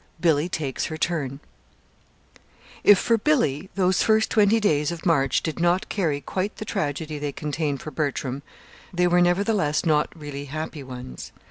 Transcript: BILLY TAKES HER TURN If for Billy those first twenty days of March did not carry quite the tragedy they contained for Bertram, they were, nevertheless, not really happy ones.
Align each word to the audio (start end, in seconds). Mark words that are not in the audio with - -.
BILLY 0.19 0.49
TAKES 0.49 0.85
HER 0.85 0.97
TURN 0.97 1.39
If 2.83 2.97
for 2.97 3.19
Billy 3.19 3.69
those 3.75 4.01
first 4.01 4.31
twenty 4.31 4.59
days 4.59 4.91
of 4.91 5.05
March 5.05 5.43
did 5.43 5.59
not 5.59 5.89
carry 5.89 6.21
quite 6.21 6.55
the 6.57 6.65
tragedy 6.65 7.19
they 7.19 7.31
contained 7.31 7.81
for 7.83 7.91
Bertram, 7.91 8.41
they 8.91 9.05
were, 9.05 9.21
nevertheless, 9.21 9.85
not 9.85 10.09
really 10.19 10.45
happy 10.45 10.81
ones. 10.81 11.31